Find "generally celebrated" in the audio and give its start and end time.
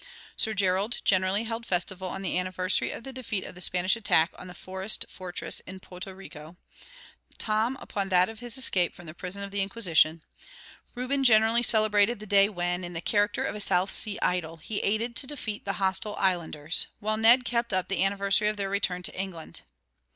11.23-12.17